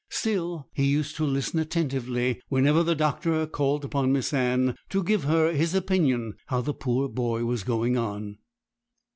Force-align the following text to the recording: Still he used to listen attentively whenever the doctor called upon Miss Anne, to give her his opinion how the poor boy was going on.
Still 0.09 0.67
he 0.73 0.85
used 0.85 1.15
to 1.17 1.25
listen 1.25 1.59
attentively 1.59 2.41
whenever 2.49 2.81
the 2.81 2.95
doctor 2.95 3.45
called 3.45 3.85
upon 3.85 4.11
Miss 4.11 4.33
Anne, 4.33 4.75
to 4.89 5.03
give 5.03 5.25
her 5.25 5.53
his 5.53 5.75
opinion 5.75 6.33
how 6.47 6.61
the 6.61 6.73
poor 6.73 7.07
boy 7.07 7.45
was 7.45 7.63
going 7.63 7.99
on. 7.99 8.39